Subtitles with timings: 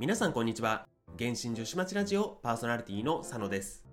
[0.00, 0.86] 皆さんこんにちは。
[1.18, 3.84] 原神女子町ラジオパーソナリティの佐野です。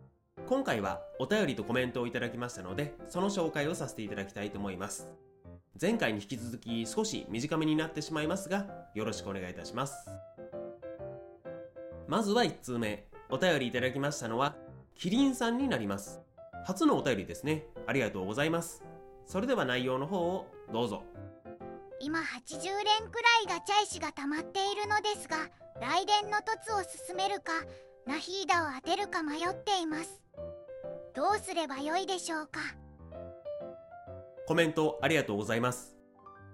[0.48, 5.10] 今回はお便りとコメントをいただきましたのでその紹介をさせていただきたいと思います。
[5.82, 9.96] 前回に引き続き少し短めになってしまいますがよろしくお願いいたします。
[12.08, 13.08] まずは1通目。
[13.32, 14.56] お便りいただきましたのは
[14.94, 16.22] キリンさんになります。
[16.68, 17.66] 初のお便りですね。
[17.88, 18.84] ありがとうございます。
[19.26, 21.02] それでは内容の方をどうぞ。
[22.00, 25.38] 今80連くらいガチャ石が溜まっているのですが
[25.82, 27.52] 雷電の凸を進めるか
[28.08, 30.22] ナヒーダを当てるか迷っています。
[31.14, 32.60] どうすればよいでしょうか？
[34.48, 35.96] コメントありがとうございます。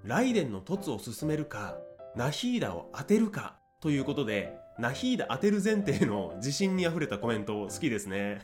[0.03, 1.77] ライデンの凸を進めるか
[2.15, 8.41] ナヒーダを当てるかということでナヒーダ当てる前提の自信にあふれたコメント好きですね。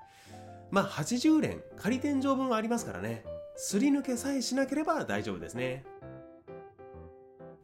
[0.70, 3.24] まあ80連仮天井分はありますからね。
[3.56, 5.84] すり抜けさえしなければ大丈夫ですね。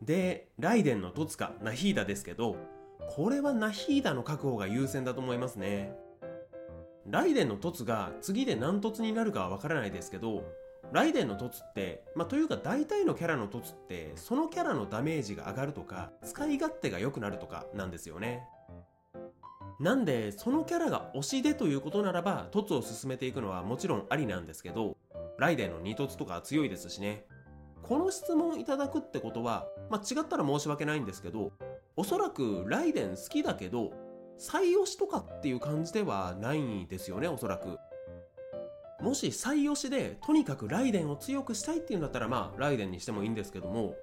[0.03, 2.57] で、ライデンのトツカ、ナヒーダですけど、
[3.09, 5.95] これはナヒーダの確保が優先だと思いますね。
[7.07, 10.45] ライデンの凸が次で何凸になるかはわからないですけど、
[10.93, 18.43] ライデンの凸って、まあ、というか大体のキャラの凸って、そのキャラのダメージが上がるとか、使い勝手が良くなるとかなんですよね。
[19.79, 24.97] なんで、そのキャラが推しでということならば、凸を進めていくのはもちろんありなんですけど、
[25.39, 27.25] ライデンの2凸とか強いですしね。
[27.93, 31.53] この質問いただくってことは、まあ、違ったら申し訳ないんですけど、
[31.95, 33.93] おそらくライデン好きだけど、
[34.39, 37.79] 最推しとかっていう感じではないんですよね、おそらく。
[39.03, 43.95] もし最推しで、とにかくライデンを強くしたいっていうんだったら、まあ、ライデンにしてもいいんですけども、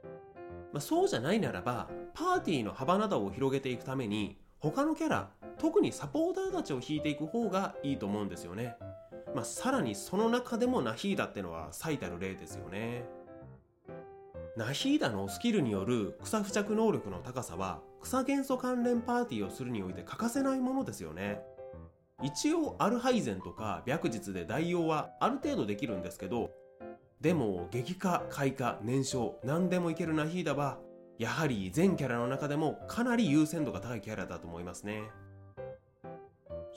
[0.71, 8.75] まあ、そうじゃないならば、パーティーの幅などを広げていくために、他のキャラ、特にサポーターたちを引いていく方がいいと思うんですよね。
[9.33, 13.03] まあ、さらにその中でもナヒーダってのは最たる例ですよね。
[14.57, 21.41] ナヒーダのスキルによる草付着能力の高さは草元素関連パーティーをするにおいて欠かせないものですよね。
[22.21, 26.51] 一応アルハイゼンとか白日で代用はある程度できるんですけど
[27.21, 30.79] でも激化開花燃焼何でもいけるナヒーダは
[31.17, 35.03] やはり全キャラの中でもかなり優先度が高いキャラだと思いますね。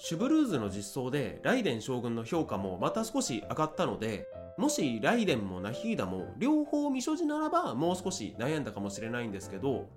[0.05, 4.27] シュブルーズの実装でライデン将軍の評価もまた少し上がったので
[4.59, 9.89] もしライデンもナヒーダも両方未所持ならばもう少し悩んだかもしれないんですけど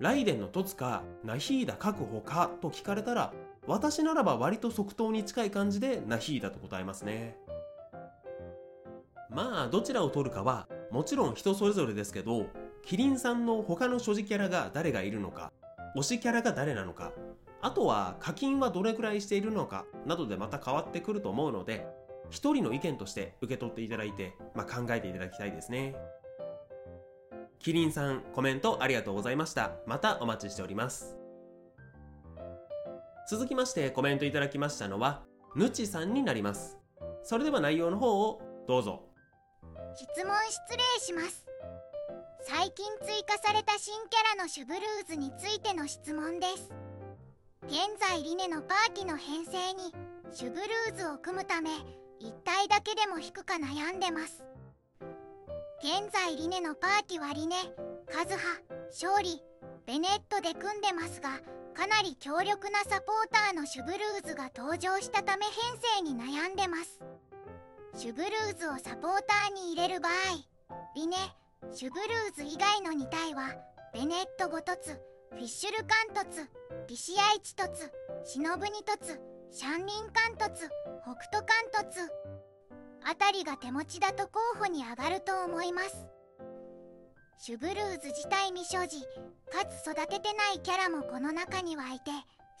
[0.00, 3.32] ライデンの凸かナヒーダ確保かと聞かれたら
[3.68, 7.36] 私ならば割と即答に近い感じでナヒーダと答えますね。
[9.28, 12.46] まあどちらを取るかはもちろん人それぞれですけど
[12.84, 15.52] キリンさんの他の所持キャラが誰がいるのか
[15.96, 17.12] 推しキャラが誰なのか
[17.62, 21.86] あとは課金はどれくらいしているのかなどでまた変わってくると思うので
[22.30, 25.96] 一人の意見として受け取っていただいて、まあ、考えていただきたいですね。
[27.58, 29.72] キリンさん、コメントありがとうございました。
[29.84, 31.16] またお待ちしております。
[33.28, 36.78] 続きましてコメントいただきましたのは、ぬちさんになります。
[37.22, 39.02] それでは内容の方をどうぞ。
[39.94, 41.46] 質問失礼します。
[42.42, 46.89] 最近追加された新キャラのシュブルーズについての質問です。
[47.70, 49.94] 現在リネのパーティの編成に
[50.32, 54.42] シュブルーズを組むため1体だけでも引くか悩んでます。
[55.78, 57.54] 現在リネのパーティはリネ
[58.12, 59.40] カズハ勝利
[59.86, 61.38] ベネットで組んでますが
[61.72, 65.54] かなり強力なサポーターのシュブルーズが登場したため編
[65.96, 66.98] 成に悩んでます。
[67.94, 70.12] シュブルーズをサポーターに入れる場合
[70.96, 71.16] リネ
[71.72, 73.54] シュブルーズ以外の2体は
[73.94, 76.46] ベネット5凸フィッシュルカントツ
[76.88, 77.90] リシア1凸
[78.24, 79.18] シノブ2凸
[79.50, 80.68] シャンリンカントツ
[81.02, 82.08] 北斗関突
[83.08, 86.06] あたりが手持ちだと候補に上がると思います。
[87.38, 89.00] シュブルーズ自体未所持
[89.50, 92.10] かつ育ててないキャラもこの中にはいて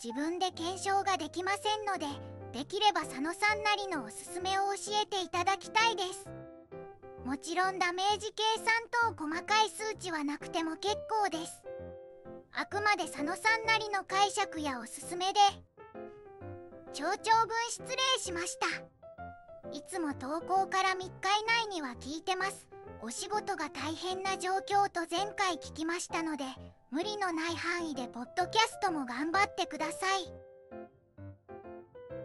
[0.02, 2.06] 自分で検証ができませんので
[2.52, 6.26] できれば佐野さんなりのおすすめを教えていただきたいです。
[7.26, 11.62] もちろんダメージ計算等細かい数値はなくても結構です。
[12.52, 15.38] あくまで佐野さんなりの解釈やおすすめで。
[16.92, 17.20] 長々文
[17.70, 18.66] 失礼しました。
[19.72, 21.08] いつも投稿から3日以
[21.68, 22.66] 内には聞いてます。
[23.02, 26.44] お仕事が大変な状況と前回聞きましたので
[26.90, 30.32] 無理のない範囲でポッドキャストも頑張ってください。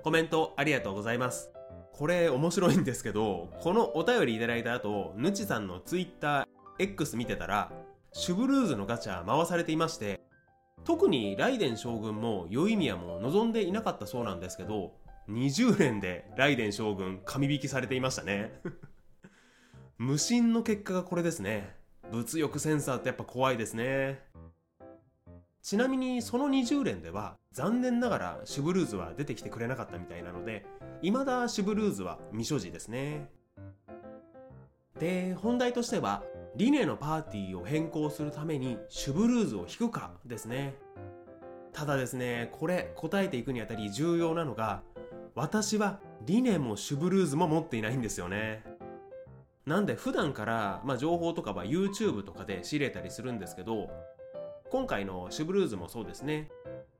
[0.03, 1.51] コメントありがとうございます。
[1.93, 7.71] これ面白いんですけどこのお便りいただいた後ぬちさんの TwitterX 見てたら
[8.17, 10.21] シュブルーズのガチャ回されていまして
[10.85, 14.93] 特にライデン将軍もヨイミヤも望んでいなかったそうなんですけど、
[15.29, 18.61] 20連でライデン将軍神引きされていましたね。
[19.97, 21.75] 無心の結果がこれですね。
[22.11, 24.21] 物欲センサーってやっぱ怖いですね。
[25.61, 30.63] ちなみにその20連では残念ながらシュブルーズは出てきてくれなかったみたいなので
[31.01, 33.31] 未だシュブルーズは未所持ですね
[34.99, 36.23] で本題としては
[36.57, 40.75] リネのパーティーを変更するためにシュブルーズを引くかですね。
[41.73, 44.81] ただですねこれ答えていくにあたり重要なのが
[45.35, 48.63] 私はリネもシュブルーズも持っていないんですよね。
[49.65, 53.89] なんで普段から、まあ、情報とかは YouTube とかで仕入れたりするんですけど
[54.69, 56.49] 今回のシュブルーズもそうですね。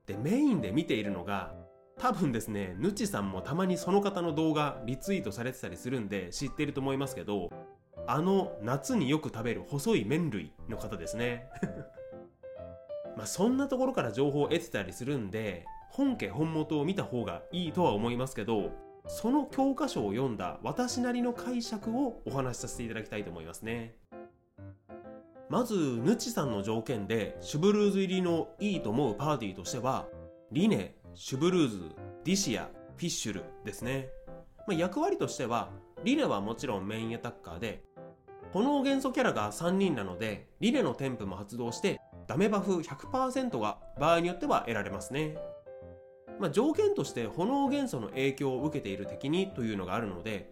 [0.06, 1.54] でメインで見ているのが
[1.98, 7.50] 多分ですねぬちさんもたまにその方の動画リツイートされてたりするんで知ってると思いますけど
[8.06, 11.48] あの夏によく食べる細い麺類の方ですね。
[13.16, 18.72] まあそんなところから情報を得てたりするんで本家本元を見た方がいいとは思いますけど
[19.06, 23.96] その教科書を読んだ私なりの解釈をお話しさせていただきたいと思いますね。
[25.48, 30.08] まずヌチさんの条件でシュブルーズ入りのいいと思うパーティーとしては
[30.50, 31.78] リネ、シュブルーズ、
[32.24, 34.08] ディシア、フィッシュルですね、
[34.58, 35.70] まあ、役割としては
[36.02, 37.82] リネはもちろんメインアタッカーで
[38.56, 45.36] 炎元素キャラが3人なのでリネの添付も発動してダメバフ100%が場合によっては得られますね。
[46.40, 50.50] まあ、条件として炎元素の影響を受けている敵にというのがあるので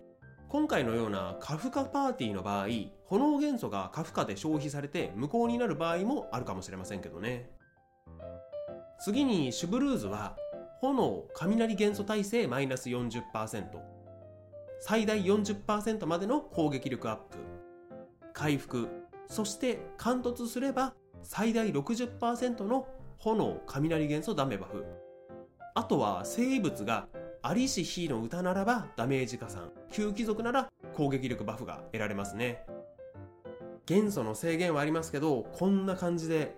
[0.48, 2.68] 今回のようなカフカパーティーの場合
[3.06, 7.48] 炎元素がカフカで消費されて無効になる場合もあるかもしれませんけどね。
[9.00, 10.36] 次にシュブルーズは
[10.82, 13.22] 炎雷元素耐性マイナス40%
[14.80, 17.53] 最大40%までの攻撃力アップ。
[18.34, 18.88] 回復。
[19.26, 20.92] そして貫突すれば
[21.22, 22.86] 最大60%の
[23.16, 24.84] 炎雷元素ダメバフ
[25.74, 27.06] あとは生物が
[27.40, 29.70] アリシヒの歌ならばダメージ加算。
[29.90, 32.66] 旧貴族なら攻撃力バフが得られますね。
[33.86, 36.54] 元素の制限はありますけどこんな感じで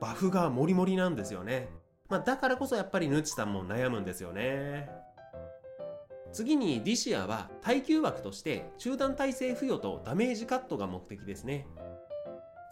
[0.00, 1.68] バフがモリモリなんですよね、
[2.08, 4.90] まあ、だからこそやっぱりヌチさんも悩むんですよね。
[6.32, 11.66] 次にディシアは耐久枠として中断耐性付与とダメージカットが目的ですね。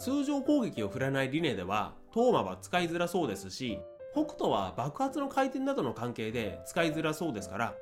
[0.00, 3.80] 通常攻撃を振らないリネではトーマは使いづらそうですし
[4.12, 7.74] 北斗は爆発の回転などの関係で使いづらそうですから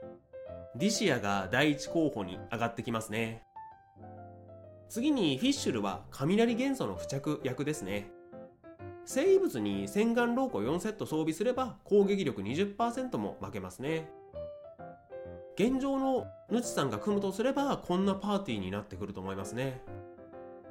[0.77, 3.43] ディシアが第一候補に上がってきますね。
[4.89, 8.11] 次にフィッシュルは雷元素の付着役ですね。
[9.05, 14.11] 生物に洗顔ローコ4セット装備すれば攻撃力20%も負けますね。
[15.59, 19.83] 現状のヌチさんが組むとすればこんなパーティーになってくると思いますね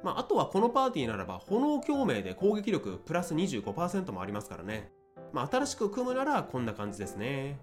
[0.02, 4.92] まあ、あとはこのパーティーならば炎共鳴で攻撃力プラス25%もありますからね
[5.32, 7.58] まあ、新しく組むならこんな感じですね。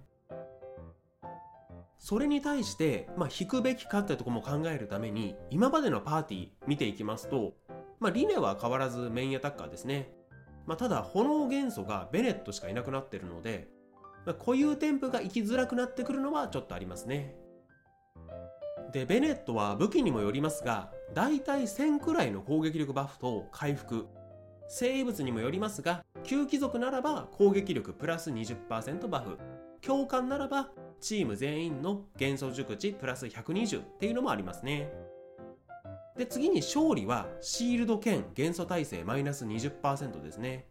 [1.97, 7.53] それに対して、まあ、引くべきかってとこも考えるために、今までのパーティー見ていきますと、
[7.99, 10.11] まあ、リネは変わらずメインアタッカーですね。
[10.65, 13.69] まあ、ただ、炎元素がベネットしかいなくなってるので、
[14.25, 17.35] 固有添付が行きづらくなってくるのはちょっとありますね。
[18.93, 24.07] で、ベネットは武器にもよりますが、だいたい1000くらいの攻撃力バフと回復、
[24.67, 29.37] 生物にもよりますが、旧貴族ならば攻撃力プラス20%バフ、
[29.81, 30.69] 教官ならば
[31.01, 34.91] チーム全員の元素熟知プラス120っていうのもありますね。
[36.15, 40.67] で、次に勝利はシールド兼元素耐性マイナス20%ですね。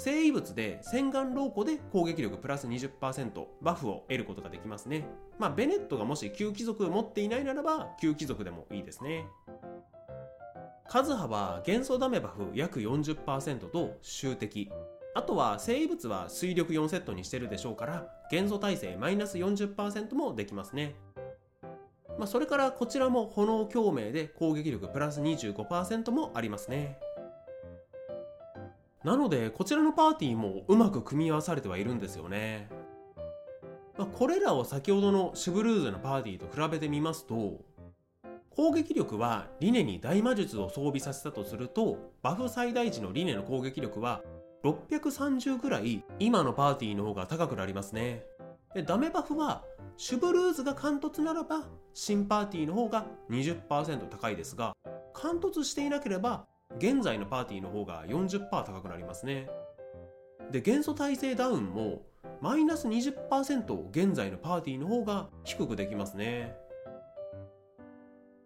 [0.00, 5.08] 生物で洗顔ローコで攻撃力プラス20%バフを得ることができますね。
[5.40, 9.26] まあ、ベネットがもし旧貴族を持っていないならば旧貴族でもいいですね。
[10.88, 14.70] カズハは元素ダメバフ約40%と終的
[15.16, 20.94] あとは生異物は水力4セットにしてるでしょうから元素耐性マイナス40%もできますね
[22.18, 26.98] まあ、それからこちらも炎共鳴で攻撃力プラス25%もありますね
[29.04, 32.68] なのでこちらのパーティーもうまく組み合わされてはいるんですよね、
[33.96, 37.60] まあ、これらを先ほどのシュブルーズのパーティーと比べてみますと
[38.50, 44.20] 攻撃力はリネに大魔術を装備させたとするとバフ最大値のリネの攻撃力は
[44.64, 48.24] 630くらい今のパーティーの方が高くなりますね。
[48.74, 49.62] でダメバフは
[49.96, 54.72] シュブルーズが貫突ならば新パーティーの方が20%高いですが
[55.14, 56.46] 貫突していなければ
[56.78, 59.48] 現在のパーティーの方が40%高くなりますね。
[60.50, 62.06] で元素耐性ダウンも
[62.40, 66.54] マイナス20%現在のパーティーの方が低くできますね。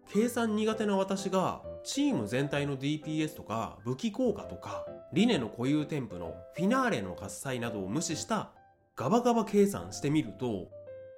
[0.09, 8.51] 計算苦手な私がチーム全体の DPS とか武器効果とかリネの固有添付のフィナーレの喝采などを無視した
[8.95, 10.69] ガバガバ計算してみると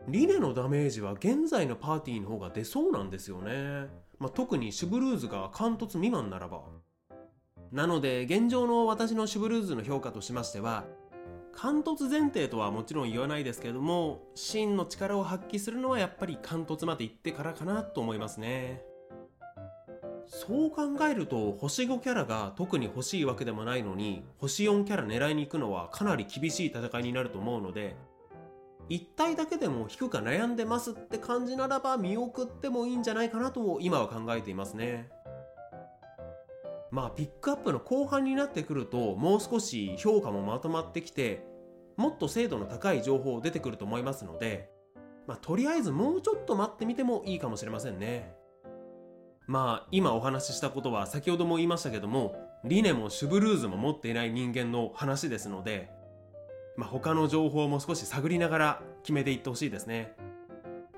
[0.07, 3.87] リネのダメージは現在のパーティーの方が出そうなんですよね、
[4.19, 6.61] まあ、特にシュブルーズが貫突未満ならば。
[7.71, 10.85] なので現状の私のシュブルーズの評価としましては
[11.51, 18.83] 貫突前提とはもちろん言わないですけれども真の力を発揮するのはやっぱり貫突まで行ってからかなと思いますね。
[20.27, 27.95] そう考えると星5キャラが特に欲しいわけでもないのに星4キャラ狙いに行くのはかなり厳しい戦いになると思うので
[28.89, 35.09] 1体だけでも引くか悩んでますって感じならば見送ってもいいんじゃないかなと今は考えていますね。
[36.95, 41.45] まあピックアップの後半になってくるともう少し評価もまとまってきて
[41.97, 44.69] もっと精度の高い情報出てくると思いますので
[45.27, 48.33] まあとりあえずもうちょっと待ってみてもいいかもしれませんね
[49.45, 55.91] まあ今お話ししたことは先ほども言いましたけどもリネもシュブルーズも持っていない人間の話ですので
[56.77, 60.13] まあ、他の情報も少し探りながら決めていってほしいですね。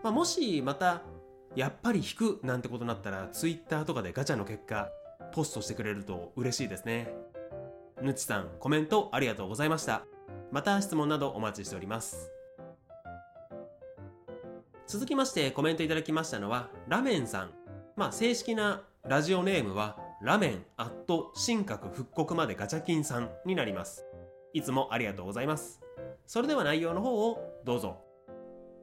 [0.03, 1.03] まあ、もしまた
[1.55, 4.89] やっぱり引くなんてことになったら Twitter とかでガチャの結果
[5.31, 7.13] ポストしてくれると嬉しいですね。
[8.01, 10.03] ぬちさんコメントありがとうございました。
[10.51, 12.31] また質問などお待ちしております。
[14.87, 17.51] 続きましてコメントいただきましたのはラメンさん。
[17.95, 24.07] まあ正式なラジオネームはラメンアット新格復刻までガチャキンさんになります。
[24.57, 25.81] いつもありがとうございます
[26.25, 27.97] それでは内容の方をどうぞ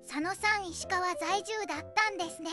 [0.07, 2.51] 佐野さん石川在住だったんですね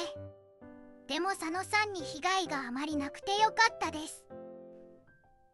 [1.12, 4.24] でも佐野さんに被害があまりなくてよかったです。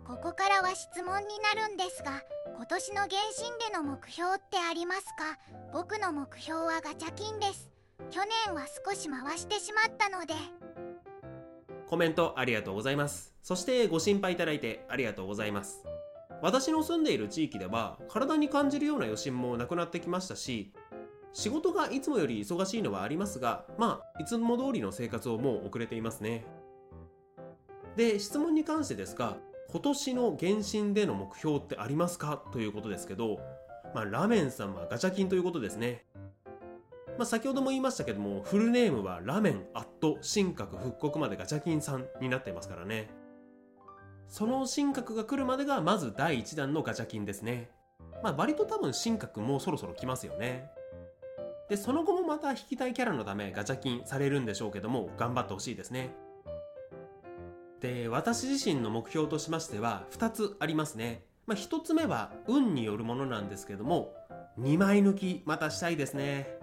[0.06, 2.22] ここからは質問になるんですが
[2.56, 5.40] 今年の原神での目標ってありますか？
[5.74, 7.72] 僕の目標はガチャ金です。
[8.12, 10.36] 去年は少し回してしまったので。
[11.88, 13.34] コメントありがとうございます。
[13.42, 15.84] そしてご心配いただいてありがとうございます。
[16.44, 20.72] 私の住んでいる地域では体に感じるような余震もなくなってきましたし
[21.38, 26.44] 仕事がいつもより忙しいのはありますがまあいつも通りの生活をもう送れていますね
[27.96, 29.38] で質問に関してですが
[29.70, 32.42] 今年の原神での目標ってありますか？
[32.52, 33.40] ということですけど
[33.94, 36.06] まあラメンさんはガチャ金ということですね
[37.20, 43.10] まあ、先ほども言いましたけどもフルネームはラメンアット神格復刻までガチャ金さんになってますからね
[44.28, 47.70] その神格が来るまでがまず第1弾のガチャ金ですね。
[48.24, 50.70] まあ割と多分神格もそろそろ来ますよね。
[51.70, 56.16] で、その後もまた引きたいキャラのためガチャ金されるんでしょうけども頑張ってほしいですね。
[57.82, 61.24] で、私自身の目標としましては2つありますね。
[61.46, 64.14] まあ1つ目は運によるものなんですけども
[64.60, 66.58] 2枚抜きまたしたいですね。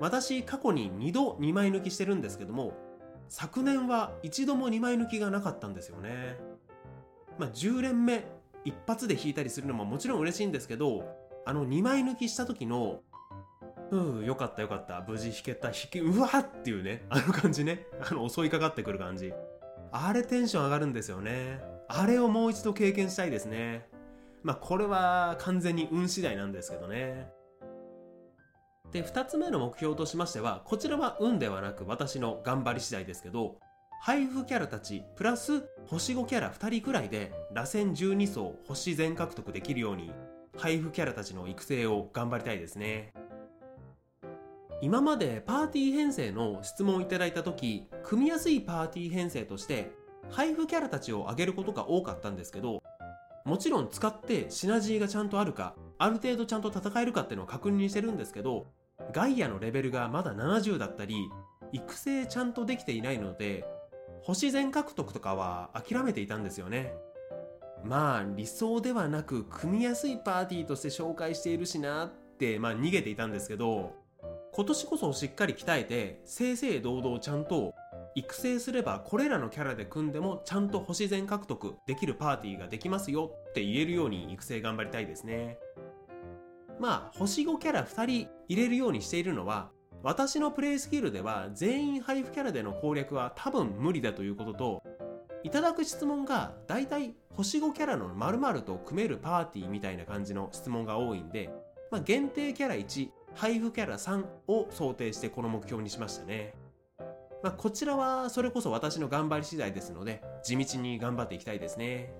[0.00, 2.72] 私過去に2度2枚抜きしてるんですけども
[3.28, 6.38] 昨年は一度も2枚抜きがなかったんですよね。
[7.38, 8.24] まあ、10連目
[8.64, 11.04] 一発で引いたりするのももちろん嬉しいんですけど
[11.44, 13.00] あの2枚抜きした時の
[13.92, 15.04] うんよかったよかった。
[15.06, 15.68] 無事引けた。
[15.68, 17.04] 引きうわっていうね。
[17.10, 17.86] あの感じね。
[18.00, 19.34] あの襲いかかってくる感じ。
[19.92, 21.60] あれテンション上がるんですよね。
[21.88, 23.86] あれをもう一度経験したいですね。
[24.42, 27.30] まあこれは完全に運次第なんですけどね。
[28.92, 33.58] で2つ目の目標としましてはこちらは運ではなく私の頑張り次第ですけど
[34.02, 40.12] 配布キャラたちプラス星5キャラ2人くらいで螺旋12層星全獲得できるように
[40.58, 43.14] 配布キャラたちの育成を頑張りたいですね。
[44.82, 49.92] 今までパーティー編成の質問をいただいた時組みやすいパーティー編成として
[50.28, 52.82] 配布キャラたちを上げることが多かったんですけど
[53.44, 58.66] もちろん使ってシナジーがちゃんとあるかある程度ちゃんと戦えるかっていうのを確認してるんですけど
[59.12, 61.30] ガイアのレベルがまだ70だったり
[61.70, 63.64] 育成ちゃんとできていないので
[64.22, 66.92] 星全獲得とかは諦めていたんですよね。
[67.84, 74.01] まあ理想ではなく組みやすいパーティーとして紹介しているしなってまあ逃げていたんですけど
[74.54, 77.74] 今年こそしっかり鍛えて正々堂々ちゃんと
[78.14, 85.56] 育成すればこれらのキャラで組んでもちゃんと星全獲得できるパーティーができますよって言えるように育成頑張りたいですね。
[86.78, 89.70] まあ星5キャラ2人入れるようにしているのは
[90.02, 94.82] 私のプレイスキルでは全員配布キャラでの攻略は多分無理だということと
[95.44, 101.50] いただく質問が大体星5キャラの〇〇と組めるパーティーみたいな感じの質問が多いんで、
[101.90, 106.54] まあ、限定キャラ1配布キャラ3を想定してこの目標にしましたね、
[107.42, 112.12] まあ、こちらはそれこそ私の頑張り次第ですので地道に頑張っていきたいですね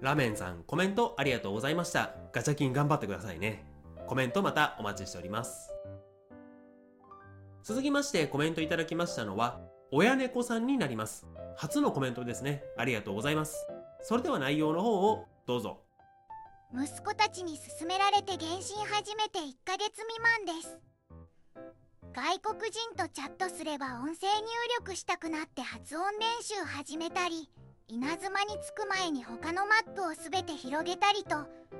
[0.00, 3.64] ラメンさんコメントありがとうございましたガチャ金頑張ってくださいね
[4.06, 5.70] コメントまたお待ちしております
[7.62, 9.60] 続きましてコメントいただきましたのは、
[9.92, 11.26] 親猫さんになります。
[11.56, 12.64] 初のコメントですね。
[12.78, 13.66] ありがとうございます。
[14.02, 15.82] それでは内容の方をどうぞ。
[16.72, 20.78] 息子たちに勧められて原神始めて1ヶ月未満です。
[22.12, 24.46] 外国人とチャットすれば音声入
[24.78, 27.50] 力したくなって発音練習始めたり、
[27.88, 31.38] 稲妻に着く前に他のマップを全て広げたりと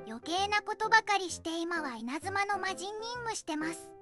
[0.08, 3.92] 余計なことばかりして今は稲妻の魔人任務してます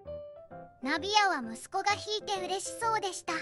[0.82, 3.34] ナビアは息子が弾いて嬉しそうでした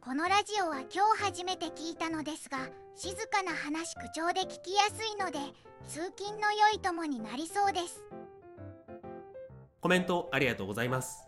[0.00, 2.58] このラジオは今日初めて聞いたのですが
[2.94, 5.38] 静かな話口調で聞きやすいので
[5.88, 8.04] 通勤の良い友になりそうです。
[9.80, 11.26] コメントありがとうございます。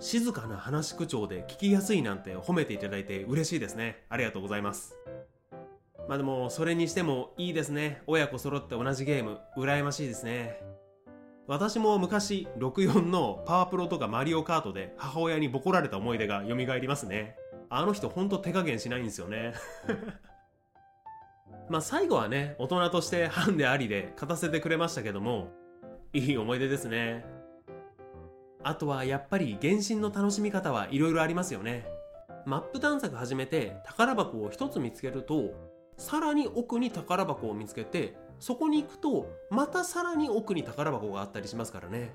[0.00, 4.04] 静かな話口調で聞きやすいなんて褒めていただいて嬉しいですね。
[4.08, 4.96] ありがとうございます。
[6.08, 8.02] まあでもそれにしてもいいですね。
[8.06, 9.38] 親子揃って同じゲーム。
[9.56, 10.60] 羨ましいですね。
[11.46, 17.36] 私も昔64のパワープロとかマリオカートで母親にボコられた思い出が蘇りますね。
[17.76, 19.52] あの人ほんと手加減しないんですよね。
[21.68, 25.48] まあ最後はね大人としてハンでありで勝たせてくれましたけども
[26.14, 27.26] いい思い出ですね。
[28.62, 31.86] あとはやっぱり原神の楽しみ方はいろいろありますよね。
[32.46, 35.52] マップ探索始めて宝箱を一つ見つけると
[35.98, 42.14] さらに奥に宝箱を見つけてそこに行くとまたさらに奥に宝箱があったりしますからね。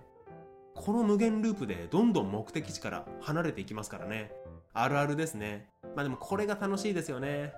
[0.73, 4.31] この無限ループでどんどん目的地から離れていきますからね。
[4.73, 5.67] あるあるですね。
[5.95, 7.53] まあでもこれが楽しいですよね。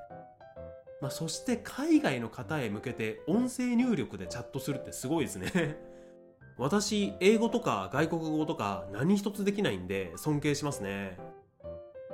[1.02, 5.78] まあそして海外の方へ向けて音声入力でチャットするってすごいですね。
[6.58, 11.18] 私英語とか外国語とか何一つできないんで尊敬しますね。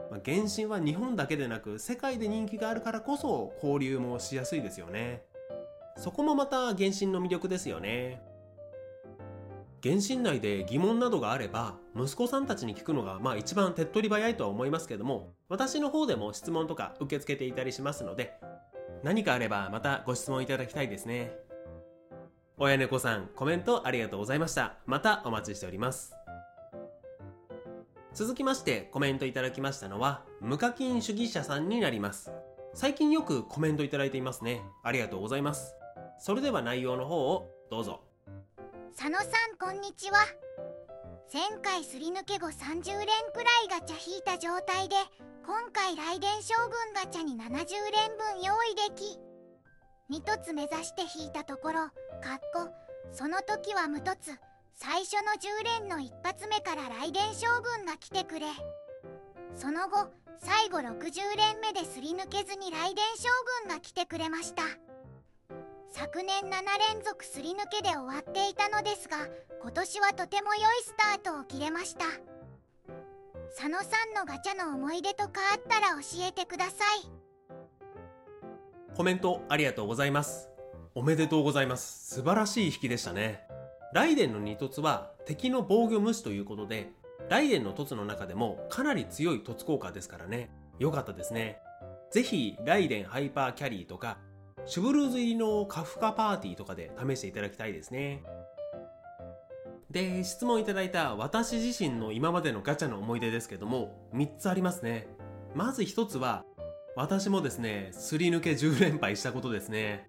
[0.09, 5.23] まあ、原神は日本だけでなく世界で人気があるからこそ交流もしやすいですよね。
[5.97, 8.21] そこもまた原神の魅力ですよね。
[9.81, 18.33] 原神内で疑問などがあれば息子さんたちに聞くのがまあ一番手っ取り早いとは思いますけども私の方でも質問とか受け付けていたりしますので
[19.03, 21.31] 何かあればまたご質問いただきたいですね。
[22.57, 24.75] 親猫さんコメントありがとうございました。
[24.85, 26.13] またお待ちしております。
[28.13, 32.33] 続きましてコメントいただきましたのは無課金主義者さんになります。
[32.73, 34.61] 最近よくコメントいただいていますね。
[34.83, 35.75] ありがとうございます。
[36.19, 38.08] それでは内容の方をどうぞ。
[38.99, 40.17] 佐野さんこんにちは。
[41.31, 44.97] 前回すり抜け後30連くらいガチャ引いた状態で
[45.45, 49.17] 今回雷電将軍ガチャに70連分用意でき。
[50.11, 51.91] 2凸目指して引いたところかっ
[52.53, 52.67] こ
[53.13, 54.37] その時は無凸
[54.75, 58.47] 最初の10連の一発目から雷電将軍が来てくれ。
[59.55, 63.29] その後最後60連目ですり抜けずに雷電将
[63.63, 64.63] 軍が来てくれました。
[65.91, 66.49] 昨年7
[66.93, 69.17] 連続すり抜けで終わっていたのですが
[69.61, 72.05] 今年はとても良いスタートを切れました。
[73.57, 77.19] 佐野さんのガチャの思い出とかあったら教えてください。
[78.95, 80.49] コメントありがとうございます。
[80.93, 82.15] おめでとうございます。
[82.15, 83.41] 素晴らしい引きでしたね。
[83.93, 86.91] ライデンの2凸は敵の防御無視ということで、
[87.29, 90.51] ライデンの凸の中でもかなり強い凸効果ですからね。
[90.77, 91.59] 良かったですね。
[92.11, 94.17] ぜひ、ライデンハイパーキャリーとか、
[94.69, 98.21] シュブルーズ入りのカフカパーティーとかで試していただきたいですね。
[99.89, 105.07] で、質問いただいた私自身の今までのガチャの思い出ですけども、3つありますね。
[105.55, 106.45] まず1つは、
[106.95, 110.07] 私もですね、すり抜け10連敗したことですね。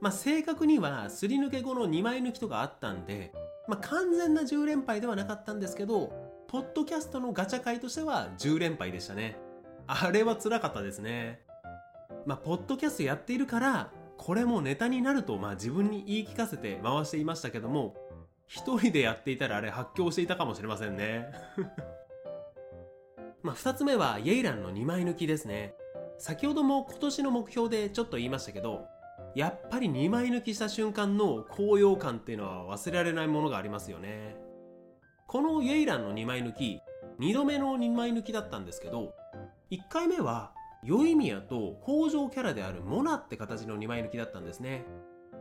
[0.00, 3.32] まあ、正確にはすり抜け後の2枚抜きとかあったんで、
[3.66, 6.12] まあ、完全な10連敗ではなかったんですけど、
[6.46, 9.36] ポッドキャストのガチャ会としては10連敗でしたね。
[9.88, 11.40] あれは辛かったですね。
[12.24, 17.94] まあ、ポッドキャストやっているから、これもネタになると、まあ自分に言い聞かせて回していましたけども、
[18.46, 21.30] 一人でやっていたらあれ発狂していたかもしれませんね。
[23.42, 25.74] まあ二つ目はイェイランの2枚抜きですね。
[26.18, 28.86] 先ほども今年の目標でちょっと言いましたけど、
[29.34, 34.36] やっぱり2枚抜きした瞬間の高揚感っていうのは忘れられないものがありますよね。
[35.26, 36.80] このイェイランの2枚抜き、
[37.18, 39.14] 2度目の2枚抜きだったんですけど、
[39.70, 40.52] 1回目は、
[40.86, 44.84] ヨイミヤと北条キャラであるモナって形の2枚抜きだったんですね。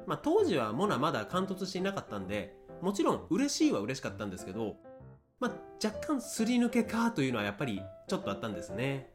[0.07, 4.77] まあ当時はモナまだ貫突していなかったんで、もちろん嬉しいは嬉しかったんですけど、
[5.39, 5.51] まあ
[5.85, 9.11] 若干すり抜けかというのはやっぱりちょっとあったんですね。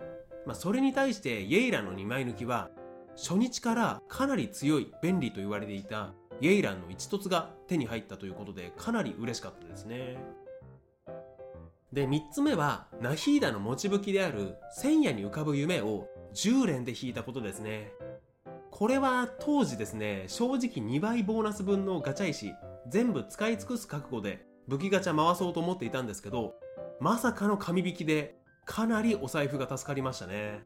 [0.47, 2.71] まあそれに対してイェイランの2枚抜きは
[3.17, 10.17] 初日からかなり強い便利と言われていたイェイランの一突が手に入ったということでかなり嬉しかったですね
[11.93, 17.93] で3つ目はナヒーダの持ち武器である千夜に浮かぶ夢を10連で引いたことですね
[18.71, 22.53] これは当時ですね正直2倍ボーナス分のガチャ石
[22.89, 26.55] 全部使い尽くす覚悟で武器ガチャ回そうと思っていたんですけど
[27.01, 30.63] まさかの紙引きでかなりお財布が助かりましたね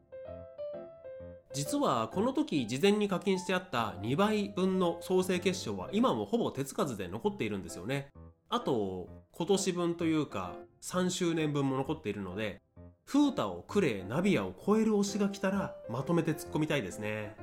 [1.55, 8.11] 実はこの時事前に課金してあった2倍分の創生結晶は今もほぼ手つかずで残っているんですよね。
[8.49, 10.53] あと、今年分というか
[10.85, 12.61] 3周年分も残っているので、
[13.05, 17.35] フータをクレイ、ナビアを超える推しが来たらまとめて突っ込みたいですね。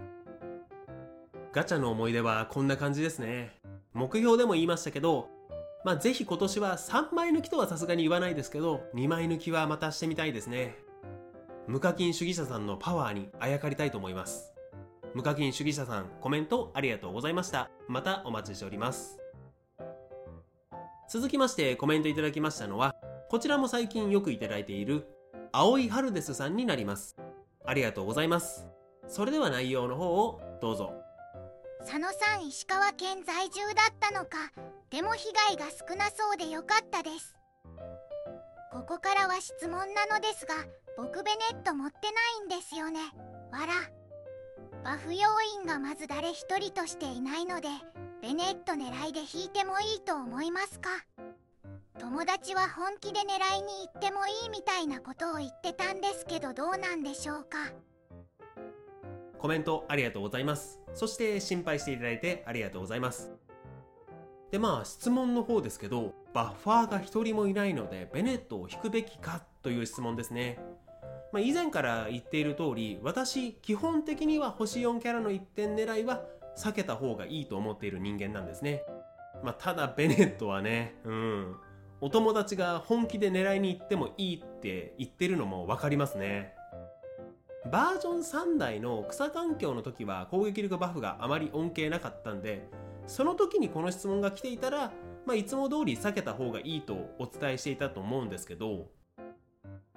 [1.52, 3.58] ガチャの思い出はこんな感じですね。
[3.94, 5.28] 目標でも言いましたけど、
[5.84, 10.76] まあぜひ今年は3枚抜きとはさすがに言わないですけど、2枚抜きはまたしてみたいですね。
[11.66, 14.54] 無課金主義者さんのパワーにあやかりたいと思います。
[15.14, 17.70] 無課金主義者さん、コメントありがとうございました。
[17.88, 19.18] またお待ちしております。
[21.10, 22.91] 続きましてコメントいただきましたのは、
[23.32, 25.06] こちらも最近よくいただいている、
[25.52, 27.16] 青い春ですさんになります。
[27.64, 28.68] ありがとうございます。
[29.08, 30.92] それでは内容の方をどうぞ。
[31.80, 34.36] 佐野さん石川県在住だったのか、
[34.90, 37.34] でも被害が少なそうでよかったです。
[38.70, 40.52] ここからは質問なのですが、
[40.98, 41.96] 僕ベネット持って
[42.44, 43.00] ないんですよね。
[43.50, 43.72] わら。
[44.84, 45.20] バフ要
[45.58, 47.68] 員がまず誰一人としていないので、
[48.20, 50.90] ベネット狙いで引いてもいいと思いますか？
[52.02, 57.58] 友達は本気で狙いに行ってもいいみたいなことを言ってたんですけどどうなんでしょうか？
[59.38, 60.80] コメントありがとうございます。
[60.94, 63.30] そして心配していただいてありがとうございます。
[64.50, 70.58] でまあ質問の方ですけどバッファーが1人もいないのでベネットを引くべきかという質問ですね。
[71.32, 76.24] まあ、以前から言っている通り私基本的には星4キャラの1点狙いは
[76.58, 78.82] 避けた方がいいと思っている人間なんですね。
[79.44, 81.56] まあ、ただベネットはねうん。
[82.04, 86.52] お友達が本気で狙いに行ってもいいって言ってるのも分かりますね。
[87.70, 92.68] バージョン3台の草環境の時は攻撃力バフがあまり恩恵なかったんで
[93.06, 94.92] その時にこの質問が来ていたら、
[95.26, 98.88] まあ、いつも通り避けた方がいいとお伝えしていたと思うんですけど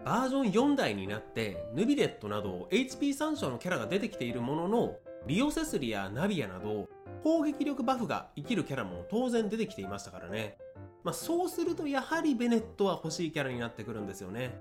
[0.04, 6.88] バージョン4台になってヌビレットなど HP 参照のキャラが出てきているもののリオセスリやナビアなど
[7.24, 10.60] 攻撃力バフが生きるキャラも当然出てきていましたからね。
[11.06, 14.60] まあ、そうするとやはりベネットは欲しいキャラになってくるんですよね。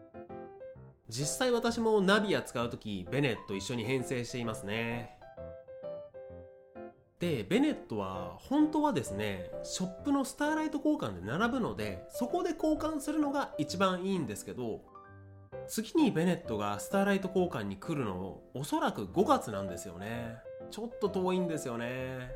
[1.08, 5.18] 実際私もナビア使う時ベネット一緒に編成していますね。
[7.18, 14.82] でベネットは本当はですねショップのスターライト交換で並ぶのでそこで交換するのが一番いいんですけど
[15.66, 20.36] 次にベネットがスターライト交換に来るのおそらく5月なんですよね。
[20.70, 22.28] ちょっと遠いんですよね。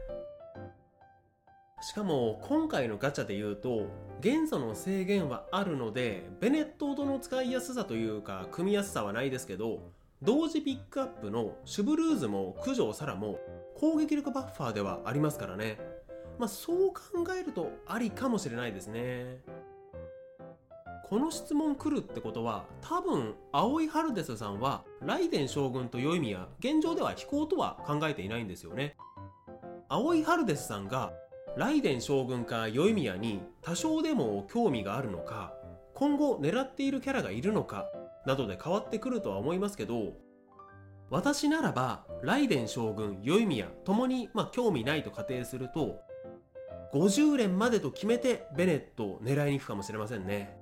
[1.80, 3.86] しかも今回のガチャで言うと
[4.20, 13.38] 元素の制限はあるのでベネットとの使いやすさというか組みやすさはないですけど同時ピックアップのシュブルーズも九条サラも
[13.76, 15.78] 攻撃力バッファーではありますからね。
[16.36, 19.40] まあそう考えるとありかもしれないですね。
[21.08, 28.96] この質問来るってことは多分青井春デスさんはライデン将軍と宵宮現状では飛行とは考えていないんですよね。
[29.88, 31.12] 青井春デスさんが
[31.58, 35.52] ライデン将軍か宵宮に多少でも興味があるのか
[35.92, 37.90] 今後狙っているキャラがいるのか
[38.24, 40.12] などで変わってくるとは思いますけど
[41.10, 45.98] 私ならばライデン将軍宵宮ともにまあ興味ないと仮定すると
[46.94, 50.56] 50連までと決めてベネットを狙いに行くかもしれませんね。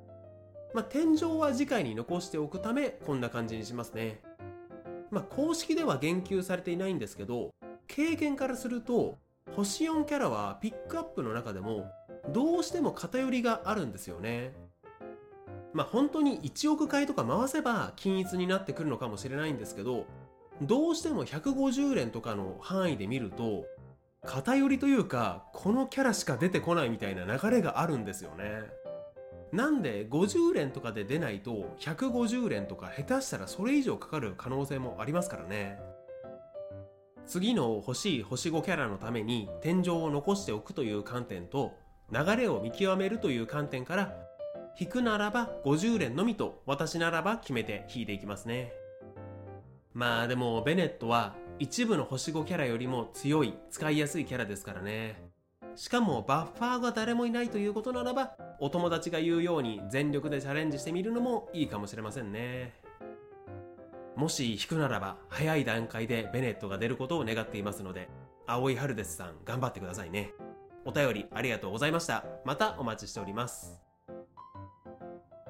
[0.72, 4.22] まあ天井は次回に残しておくためこんな感じにしますね。
[5.10, 7.50] まあ公式では言及されていないんですけど
[7.86, 9.18] 経験からすると
[9.54, 11.90] 星4キャラはピックアップの中でも
[12.30, 14.52] どうしても偏りがあるんですよね。
[15.72, 20.06] まあ本当に1億回とか回せば均一になってくるのかもしれないんですけど
[20.62, 23.66] どうしても150連とかの範囲で見ると
[24.24, 28.62] 偏りというかこのキャラしか出てこないみたいな流れがあるんですよね。
[29.52, 35.78] なんで50連とかで出ないと150連とか下手したらそれ以上かかる可能性もありますからね。
[37.26, 41.74] 次の欲しい星5キャラのために天井を残しておくという観点と
[42.12, 44.14] 流れを見極めるという観点から
[44.78, 48.72] 引くならば50連のみと私ならば決めて引いていきますね
[49.92, 55.20] まあでもベネットは一部の星5キャラよりも強い使いやすいキャラですからね
[55.74, 62.85] しかもバッファーが誰もいないということならばお友達が言うように全力でチャレンジしてみるのもいいかもしれませんね
[64.16, 68.08] もし引くならば早い段階でベネットが出ることを願っていますので、
[68.46, 70.32] 青井春ですさん頑張ってくださいね。
[70.86, 72.24] お便りありがとうございました。
[72.44, 73.78] またお待ちしております。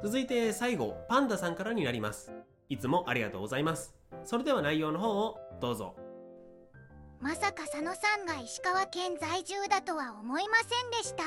[0.02, 2.33] 続いて最後、パンダさんからになります。
[2.68, 3.94] いつもありがとうございます。
[4.24, 5.94] それでは内容の方をどうぞ。
[7.20, 11.22] まさか佐野さんが石川県在住だとは思いませんでした。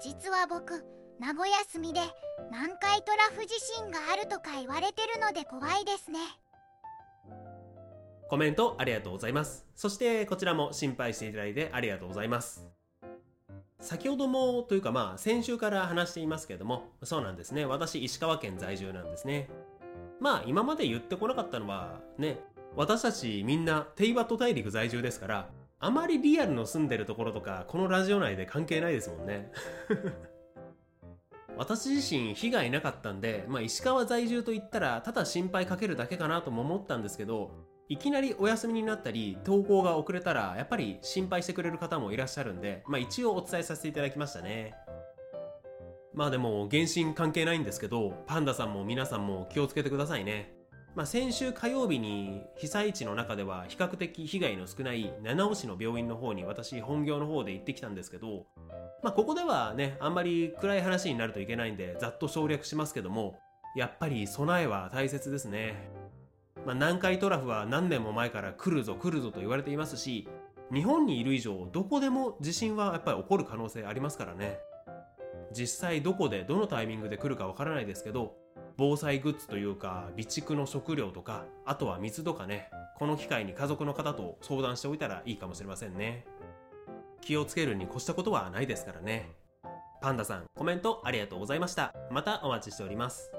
[0.00, 0.84] 実は僕、
[1.20, 2.00] 名古屋住みで
[2.50, 6.18] 南海トラフ地震があるとか言われてるので怖いですね。
[8.28, 9.64] コメントありがとうございます。
[9.76, 12.66] そしてこちらも心配していただいてありがとうございます。
[13.78, 17.64] 先ほどもというかまあ先週から話していますけどもそうなんですね。
[17.64, 19.48] 私石川県在住なんですね。
[20.20, 22.40] まあ今まで言ってこなかったのはね
[22.74, 25.48] 私たちみんなテイバット大陸在住ですから
[25.78, 29.52] あまりリアルの住んでるところとかこのラジオ内で関係ないですもんね。
[31.56, 37.50] 私自身被害なかったんで、まあ、石川在住と言ったらただ心配かけるだけかなとも思ったんですけど
[37.88, 44.74] いきなりお休みになったり投稿が遅れたらやっぱり心配してくれる方もいらっしゃるんで、まあ、一応お伝えさせていただきましたね。
[46.14, 50.53] まあでも原神関係ないんですけどパンダさんも皆さんも気をつけてくださいね。
[50.94, 58.46] まあ、先週火曜日に被災地の中では比較的被害の少ない七尾市の病院の方に私本業の方で行ってきたんですけど、
[59.02, 63.36] まあ、ここではねあんまり暗い話になるといけないんでざっと省略しますけども
[63.76, 65.90] やっぱり備えは大切ですね、
[66.64, 70.28] まあ、南海トラフは何年も前から来るぞ来るぞと言われていますし
[70.72, 74.58] 日本にいる以上どこでも地震はやっぱり起こる可能性ありますからね。
[75.52, 78.34] 実際どこでどのタイミングで来るかわからないですけど
[78.76, 86.24] 防災グッズというか備蓄の食料とかあとは水とかねこの機会に家族の方と相談しておいたらいいかもしれませんね。
[87.20, 89.32] 気をつけるに越したことはないですからね。
[90.00, 91.94] パンダさんコメントありがとうございました。
[92.10, 93.32] またお待ちしております。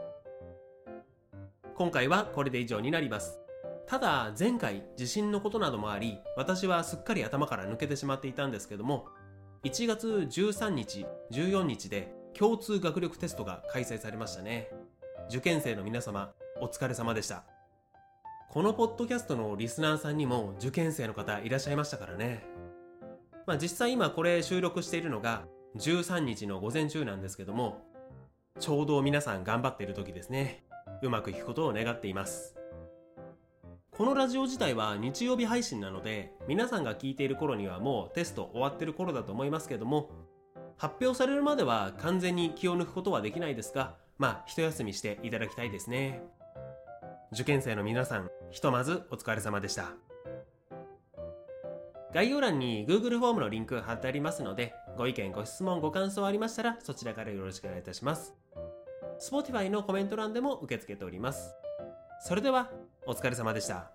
[1.76, 3.40] 今回はこれで以上になります。
[3.88, 9.06] ただ前回地震のことなどもあり私はすっかり頭から抜けてしまっていたんですけども
[9.64, 14.70] 1月13日14日で共通学力テストが開催されましたね。
[15.28, 17.44] 受験生の皆様お疲れ様でした。
[18.52, 22.46] このポッドキャストのリスナーさんにも受験生の方いらっしゃいましたからね。
[23.48, 25.46] まあ実際今これ収録しているのが
[25.78, 27.82] 13日の午前中なんですけども
[28.60, 30.64] ちょうど皆さん頑張っている時ですね。
[31.02, 32.56] うまくいくことを願っています。
[33.92, 40.12] このラジオ自体は日曜日配信なので皆さんが聞いている頃にはもうテスト終わってる頃だと思いますけども
[40.78, 46.22] 発表されるまでは完全に気を抜くことはできないですがまあ一休みしていただきたいですね。
[47.32, 49.94] 受験生の皆さんひとまずお疲れ様でした。
[52.14, 58.34] 概要欄に Google フォームのリンク貼ってありますのでご意見ご質問ご感想ありましたらそちらからよろしくお願いいたします。
[59.20, 61.54] Spotify のコメント欄でも受け付けております。
[62.22, 62.72] それでは
[63.06, 63.95] お疲れ様でした。